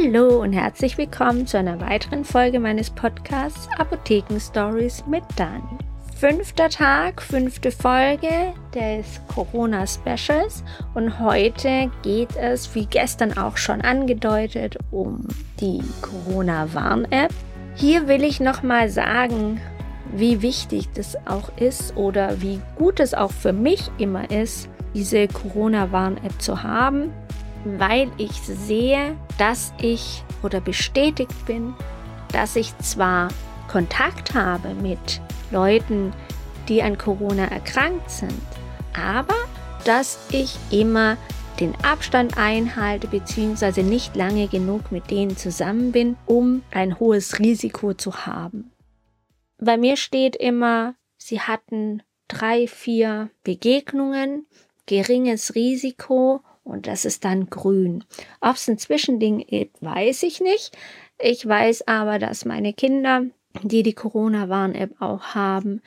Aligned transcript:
Hallo 0.00 0.42
und 0.42 0.52
herzlich 0.52 0.98
willkommen 0.98 1.46
zu 1.46 1.58
einer 1.58 1.80
weiteren 1.80 2.24
Folge 2.24 2.60
meines 2.60 2.90
Podcasts 2.90 3.68
Apotheken 3.78 4.38
Stories 4.38 5.04
mit 5.06 5.22
Dani. 5.36 5.62
Fünfter 6.14 6.68
Tag, 6.68 7.22
fünfte 7.22 7.70
Folge 7.70 8.52
des 8.74 9.20
Corona 9.28 9.86
Specials 9.86 10.62
und 10.94 11.18
heute 11.18 11.90
geht 12.02 12.36
es, 12.36 12.74
wie 12.74 12.86
gestern 12.86 13.36
auch 13.36 13.56
schon 13.56 13.80
angedeutet, 13.80 14.76
um 14.90 15.26
die 15.60 15.80
Corona 16.00 16.72
Warn 16.74 17.06
App. 17.10 17.32
Hier 17.74 18.08
will 18.08 18.24
ich 18.24 18.40
nochmal 18.40 18.90
sagen, 18.90 19.60
wie 20.12 20.42
wichtig 20.42 20.88
das 20.94 21.16
auch 21.26 21.50
ist 21.56 21.96
oder 21.96 22.40
wie 22.40 22.60
gut 22.76 23.00
es 23.00 23.14
auch 23.14 23.32
für 23.32 23.52
mich 23.52 23.90
immer 23.98 24.30
ist, 24.30 24.68
diese 24.94 25.28
Corona 25.28 25.92
Warn 25.92 26.18
App 26.18 26.40
zu 26.40 26.62
haben, 26.62 27.12
weil 27.64 28.10
ich 28.18 28.32
sehe, 28.32 29.16
dass 29.38 29.72
ich 29.80 30.22
oder 30.42 30.60
bestätigt 30.60 31.46
bin, 31.46 31.74
dass 32.32 32.56
ich 32.56 32.76
zwar 32.78 33.28
Kontakt 33.68 34.34
habe 34.34 34.74
mit 34.74 35.20
Leuten, 35.50 36.12
die 36.68 36.82
an 36.82 36.98
Corona 36.98 37.44
erkrankt 37.44 38.10
sind, 38.10 38.42
aber 38.94 39.34
dass 39.84 40.18
ich 40.30 40.56
immer 40.70 41.16
den 41.60 41.74
Abstand 41.82 42.38
einhalte 42.38 43.08
bzw. 43.08 43.82
nicht 43.82 44.14
lange 44.14 44.48
genug 44.48 44.92
mit 44.92 45.10
denen 45.10 45.36
zusammen 45.36 45.92
bin, 45.92 46.16
um 46.26 46.62
ein 46.70 46.98
hohes 47.00 47.38
Risiko 47.38 47.94
zu 47.94 48.26
haben. 48.26 48.70
Bei 49.58 49.76
mir 49.76 49.96
steht 49.96 50.36
immer, 50.36 50.94
sie 51.16 51.40
hatten 51.40 52.02
drei, 52.28 52.68
vier 52.68 53.30
Begegnungen, 53.42 54.46
geringes 54.86 55.54
Risiko 55.54 56.42
und 56.68 56.86
das 56.86 57.04
ist 57.04 57.24
dann 57.24 57.48
grün. 57.48 58.04
Ob 58.40 58.56
es 58.56 58.68
ein 58.68 58.78
Zwischending 58.78 59.38
gibt, 59.46 59.82
weiß 59.82 60.22
ich 60.22 60.40
nicht. 60.40 60.76
Ich 61.18 61.46
weiß 61.46 61.88
aber, 61.88 62.18
dass 62.18 62.44
meine 62.44 62.72
Kinder, 62.72 63.24
die 63.62 63.82
die 63.82 63.94
Corona-Warn-App 63.94 65.00
auch 65.00 65.34
haben, 65.34 65.80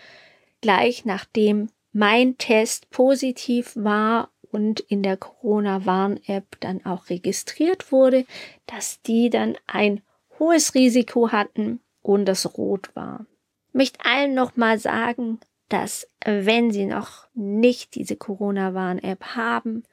gleich 0.60 1.06
nachdem 1.06 1.70
mein 1.94 2.38
Test 2.38 2.90
positiv 2.90 3.74
war 3.76 4.30
und 4.52 4.80
in 4.80 5.04
der 5.04 5.18
Corona-Warn-App 5.18 6.60
dann 6.60 6.86
auch 6.86 7.10
registriert 7.10 7.92
wurde, 7.92 8.26
dass 8.66 9.02
die 9.02 9.30
dann 9.30 9.58
ein 9.68 10.02
hohes 10.40 10.74
Risiko 10.74 11.32
hatten 11.32 11.80
und 12.02 12.26
das 12.26 12.58
rot 12.58 12.96
war. 12.96 13.26
Ich 13.70 13.76
möchte 13.76 14.04
allen 14.04 14.34
nochmal 14.34 14.80
sagen, 14.80 15.40
dass 15.70 16.10
wenn 16.26 16.72
sie 16.72 16.86
noch 16.86 17.28
nicht 17.34 17.96
diese 17.96 18.18
Corona-Warn-App 18.18 19.36
haben, 19.36 19.84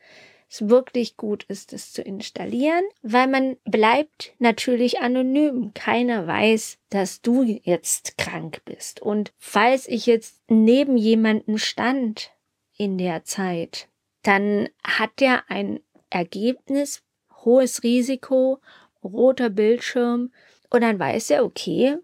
es 0.51 0.69
wirklich 0.69 1.17
gut 1.17 1.45
ist, 1.45 1.73
es 1.73 1.93
zu 1.93 2.03
installieren, 2.03 2.85
weil 3.03 3.29
man 3.29 3.57
bleibt 3.65 4.33
natürlich 4.39 5.01
anonym. 5.01 5.73
Keiner 5.75 6.27
weiß, 6.27 6.79
dass 6.89 7.21
du 7.21 7.43
jetzt 7.43 8.17
krank 8.17 8.63
bist. 8.65 9.03
Und 9.03 9.33
falls 9.39 9.87
ich 9.87 10.07
jetzt 10.07 10.41
neben 10.49 10.97
jemanden 10.97 11.59
stand 11.59 12.33
in 12.77 12.97
der 12.97 13.25
Zeit, 13.25 13.89
dann 14.23 14.69
hat 14.83 15.21
der 15.21 15.51
ein 15.51 15.81
Ergebnis, 16.11 17.03
hohes 17.45 17.83
Risiko, 17.83 18.61
roter 19.05 19.51
Bildschirm 19.51 20.33
und 20.71 20.81
dann 20.83 20.99
weiß 20.99 21.31
er, 21.31 21.45
okay, 21.45 21.97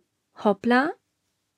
hoppla, 0.42 0.92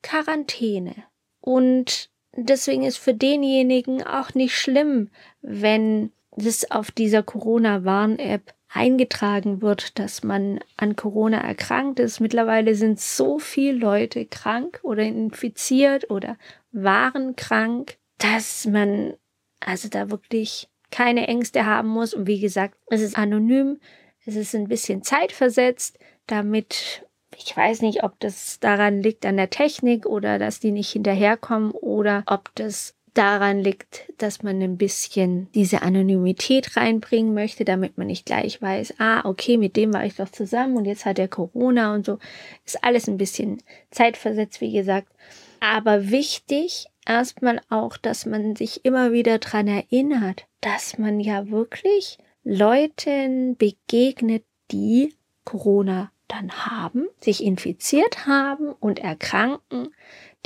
Quarantäne. 0.01 0.95
Und 1.41 2.09
deswegen 2.35 2.83
ist 2.83 2.97
für 2.97 3.13
denjenigen 3.13 4.03
auch 4.03 4.33
nicht 4.33 4.55
schlimm, 4.55 5.09
wenn 5.41 6.11
das 6.37 6.69
auf 6.71 6.91
dieser 6.91 7.23
Corona-Warn-App 7.23 8.53
eingetragen 8.69 9.61
wird, 9.61 9.97
dass 9.97 10.23
man 10.23 10.59
an 10.75 10.95
Corona 10.95 11.39
erkrankt 11.39 11.99
ist. 11.99 12.19
Mittlerweile 12.19 12.75
sind 12.75 12.99
so 12.99 13.39
viele 13.39 13.77
Leute 13.77 14.25
krank 14.25 14.79
oder 14.83 15.03
infiziert 15.03 16.09
oder 16.09 16.37
waren 16.71 17.35
krank, 17.35 17.97
dass 18.19 18.65
man 18.65 19.13
also 19.59 19.89
da 19.89 20.11
wirklich 20.11 20.69
keine 20.91 21.27
Ängste 21.27 21.65
haben 21.65 21.89
muss. 21.89 22.13
Und 22.13 22.27
wie 22.27 22.39
gesagt, 22.39 22.77
es 22.87 23.01
ist 23.01 23.17
anonym, 23.17 23.79
es 24.25 24.35
ist 24.35 24.53
ein 24.53 24.67
bisschen 24.67 25.03
zeitversetzt, 25.03 25.97
damit 26.27 27.03
ich 27.35 27.55
weiß 27.55 27.81
nicht, 27.81 28.03
ob 28.03 28.19
das 28.19 28.59
daran 28.59 29.01
liegt 29.01 29.25
an 29.25 29.37
der 29.37 29.49
Technik 29.49 30.05
oder 30.05 30.39
dass 30.39 30.59
die 30.59 30.71
nicht 30.71 30.91
hinterherkommen 30.91 31.71
oder 31.71 32.23
ob 32.25 32.51
das 32.55 32.95
daran 33.17 33.59
liegt, 33.59 34.11
dass 34.17 34.43
man 34.43 34.61
ein 34.61 34.77
bisschen 34.77 35.51
diese 35.53 35.81
Anonymität 35.81 36.77
reinbringen 36.77 37.33
möchte, 37.33 37.65
damit 37.65 37.97
man 37.97 38.07
nicht 38.07 38.25
gleich 38.25 38.61
weiß, 38.61 38.95
ah, 38.99 39.25
okay, 39.25 39.57
mit 39.57 39.75
dem 39.75 39.93
war 39.93 40.05
ich 40.05 40.15
doch 40.15 40.29
zusammen 40.29 40.77
und 40.77 40.85
jetzt 40.85 41.05
hat 41.05 41.19
er 41.19 41.27
Corona 41.27 41.93
und 41.93 42.05
so. 42.05 42.19
Ist 42.65 42.83
alles 42.83 43.07
ein 43.07 43.17
bisschen 43.17 43.63
zeitversetzt, 43.91 44.61
wie 44.61 44.71
gesagt. 44.71 45.11
Aber 45.59 46.09
wichtig 46.09 46.87
erstmal 47.07 47.61
auch, 47.69 47.97
dass 47.97 48.25
man 48.25 48.55
sich 48.55 48.85
immer 48.85 49.11
wieder 49.11 49.39
dran 49.39 49.67
erinnert, 49.67 50.45
dass 50.61 50.97
man 50.97 51.19
ja 51.19 51.49
wirklich 51.49 52.17
Leuten 52.43 53.55
begegnet, 53.57 54.43
die 54.71 55.15
Corona 55.43 56.11
dann 56.27 56.51
haben, 56.51 57.07
sich 57.19 57.43
infiziert 57.43 58.27
haben 58.27 58.73
und 58.73 58.99
erkranken 58.99 59.89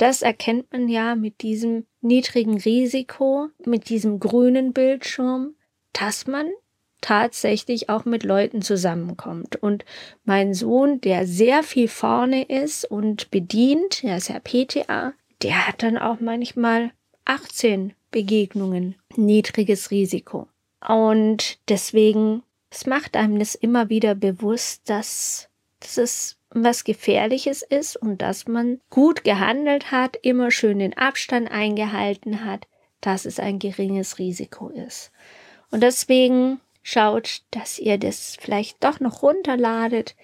das 0.02 0.20
erkennt 0.20 0.72
man 0.72 0.88
ja 0.88 1.14
mit 1.14 1.42
diesem 1.42 1.86
niedrigen 2.00 2.58
Risiko, 2.58 3.50
mit 3.64 3.88
diesem 3.88 4.18
grünen 4.18 4.72
Bildschirm, 4.72 5.54
dass 5.92 6.26
man 6.26 6.48
tatsächlich 7.00 7.88
auch 7.88 8.04
mit 8.04 8.24
Leuten 8.24 8.62
zusammenkommt. 8.62 9.54
Und 9.54 9.84
mein 10.24 10.54
Sohn, 10.54 11.00
der 11.00 11.24
sehr 11.24 11.62
viel 11.62 11.86
vorne 11.86 12.42
ist 12.42 12.84
und 12.84 13.30
bedient, 13.30 14.02
er 14.02 14.16
ist 14.16 14.28
ja 14.28 14.40
PTA, 14.40 15.12
der 15.40 15.68
hat 15.68 15.84
dann 15.84 15.98
auch 15.98 16.18
manchmal 16.18 16.90
18 17.24 17.92
Begegnungen, 18.10 18.96
niedriges 19.14 19.92
Risiko. 19.92 20.48
Und 20.84 21.60
deswegen, 21.68 22.42
es 22.70 22.86
macht 22.86 23.16
einem 23.16 23.38
das 23.38 23.54
immer 23.54 23.88
wieder 23.88 24.16
bewusst, 24.16 24.82
dass, 24.90 25.48
dass 25.82 25.96
es 25.96 26.36
was 26.50 26.84
Gefährliches 26.84 27.62
ist 27.62 27.96
und 27.96 28.22
dass 28.22 28.46
man 28.46 28.80
gut 28.90 29.24
gehandelt 29.24 29.90
hat, 29.90 30.16
immer 30.22 30.50
schön 30.50 30.78
den 30.78 30.96
Abstand 30.96 31.50
eingehalten 31.50 32.44
hat, 32.44 32.66
dass 33.00 33.24
es 33.24 33.40
ein 33.40 33.58
geringes 33.58 34.18
Risiko 34.18 34.68
ist. 34.68 35.10
Und 35.70 35.82
deswegen 35.82 36.60
schaut, 36.82 37.42
dass 37.50 37.78
ihr 37.78 37.98
das 37.98 38.36
vielleicht 38.40 38.84
doch 38.84 39.00
noch 39.00 39.22
runterladet. 39.22 40.14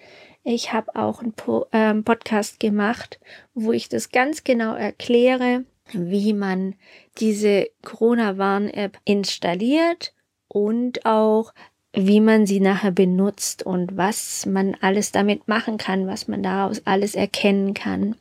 Ich 0.43 0.71
habe 0.71 0.95
auch 0.95 1.21
einen 1.21 1.33
po 1.33 1.65
äh, 1.71 1.93
Podcast 1.95 2.59
gemacht, 2.59 3.19
wo 3.53 3.71
ich 3.71 3.89
das 3.89 4.11
ganz 4.11 4.43
genau 4.43 4.75
erkläre, 4.75 5.65
wie 5.91 6.33
man 6.33 6.75
diese 7.17 7.69
Corona-Warn-App 7.83 8.99
installiert 9.05 10.13
und 10.47 11.05
auch 11.05 11.53
wie 11.93 12.21
man 12.21 12.45
sie 12.45 12.59
nachher 12.59 12.91
benutzt 12.91 13.63
und 13.63 13.97
was 13.97 14.45
man 14.45 14.75
alles 14.81 15.11
damit 15.11 15.47
machen 15.47 15.77
kann, 15.77 16.07
was 16.07 16.27
man 16.27 16.43
daraus 16.43 16.81
alles 16.85 17.15
erkennen 17.15 17.73
kann. 17.73 18.15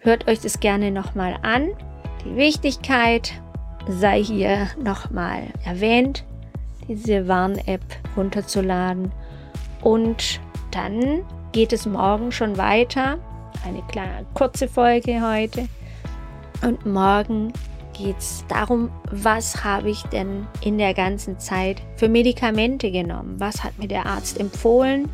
Hört 0.00 0.28
euch 0.28 0.40
das 0.40 0.60
gerne 0.60 0.90
nochmal 0.90 1.36
an. 1.42 1.70
Die 2.24 2.36
Wichtigkeit 2.36 3.32
sei 3.88 4.22
hier 4.22 4.68
nochmal 4.82 5.44
erwähnt, 5.64 6.24
diese 6.88 7.26
Warn-App 7.26 7.82
runterzuladen. 8.16 9.12
Und 9.82 10.40
dann 10.70 11.22
geht 11.52 11.72
es 11.72 11.86
morgen 11.86 12.32
schon 12.32 12.58
weiter. 12.58 13.18
Eine 13.66 13.82
kleine 13.88 14.26
kurze 14.34 14.68
Folge 14.68 15.20
heute. 15.20 15.68
Und 16.62 16.84
morgen 16.84 17.52
geht 18.02 18.18
es 18.18 18.44
darum, 18.48 18.90
was 19.10 19.64
habe 19.64 19.90
ich 19.90 20.02
denn 20.04 20.46
in 20.62 20.78
der 20.78 20.94
ganzen 20.94 21.38
Zeit 21.38 21.82
für 21.96 22.08
Medikamente 22.08 22.90
genommen? 22.90 23.36
Was 23.38 23.62
hat 23.62 23.78
mir 23.78 23.88
der 23.88 24.06
Arzt 24.06 24.40
empfohlen? 24.40 25.08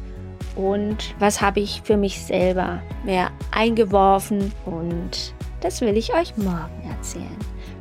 Und 0.54 1.14
was 1.18 1.42
habe 1.42 1.60
ich 1.60 1.82
für 1.84 1.96
mich 1.96 2.20
selber 2.22 2.80
mehr 3.04 3.30
eingeworfen? 3.50 4.52
Und 4.64 5.34
das 5.60 5.80
will 5.80 5.96
ich 5.96 6.14
euch 6.14 6.36
morgen 6.36 6.88
erzählen. 6.88 7.36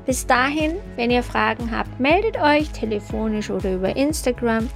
Bis 0.06 0.28
dahin, 0.28 0.76
wenn 0.96 1.10
ihr 1.10 1.24
Fragen 1.24 1.72
habt, 1.72 2.00
meldet 2.00 2.40
euch 2.42 2.70
telefonisch 2.72 3.50
oder 3.50 3.74
über 3.74 3.96
Instagram 3.96 4.70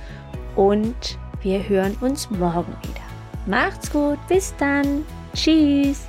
und 0.55 1.19
wir 1.41 1.67
hören 1.67 1.95
uns 2.01 2.29
morgen 2.31 2.75
wieder. 2.83 3.05
Macht's 3.45 3.91
gut, 3.91 4.17
bis 4.27 4.55
dann. 4.57 5.05
Tschüss. 5.33 6.07